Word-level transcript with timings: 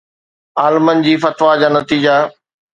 عالمن 0.61 1.03
جي 1.09 1.15
فتويٰ 1.27 1.53
جا 1.61 1.69
نتيجا 1.77 2.19